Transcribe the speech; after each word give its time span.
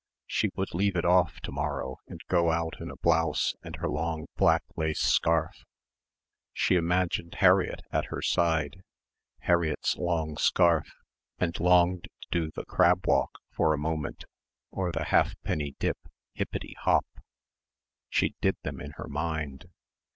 She 0.25 0.49
would 0.55 0.73
leave 0.73 0.95
it 0.95 1.05
off 1.05 1.39
to 1.41 1.51
morrow 1.51 1.97
and 2.07 2.19
go 2.27 2.49
out 2.51 2.81
in 2.81 2.89
a 2.89 2.95
blouse 2.95 3.53
and 3.61 3.75
her 3.75 3.87
long 3.87 4.25
black 4.35 4.63
lace 4.75 4.99
scarf.... 4.99 5.63
She 6.53 6.73
imagined 6.73 7.35
Harriett 7.35 7.83
at 7.91 8.05
her 8.05 8.19
side 8.19 8.81
Harriett's 9.41 9.97
long 9.97 10.37
scarf 10.37 10.87
and 11.37 11.59
longed 11.59 12.05
to 12.05 12.27
do 12.31 12.49
the 12.49 12.65
"crab 12.65 13.05
walk" 13.05 13.37
for 13.51 13.75
a 13.75 13.77
moment 13.77 14.23
or 14.71 14.91
the 14.91 15.03
halfpenny 15.03 15.75
dip, 15.77 15.97
hippety 16.33 16.73
hop. 16.79 17.05
She 18.09 18.33
did 18.41 18.55
them 18.63 18.81
in 18.81 18.93
her 18.93 19.07
mind. 19.07 19.67